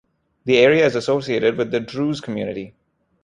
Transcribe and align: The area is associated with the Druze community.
The 0.45 0.57
area 0.57 0.83
is 0.87 0.95
associated 0.95 1.57
with 1.59 1.69
the 1.69 1.79
Druze 1.79 2.21
community. 2.21 2.73